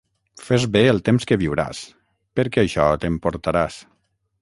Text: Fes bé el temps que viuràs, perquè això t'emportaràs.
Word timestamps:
Fes 0.45 0.63
bé 0.75 0.81
el 0.93 1.01
temps 1.09 1.27
que 1.33 1.37
viuràs, 1.43 1.83
perquè 2.41 2.67
això 2.67 2.91
t'emportaràs. 3.05 3.83